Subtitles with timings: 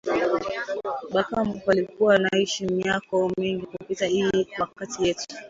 [1.13, 5.25] Ba kambo balikuwa naishi myaka mingi kupita iyi wakati yetu